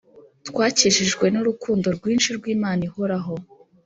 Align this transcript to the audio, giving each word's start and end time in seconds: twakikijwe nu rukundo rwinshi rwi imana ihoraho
twakikijwe 0.47 1.25
nu 1.33 1.41
rukundo 1.49 1.87
rwinshi 1.97 2.29
rwi 2.37 2.49
imana 2.57 2.81
ihoraho 2.89 3.33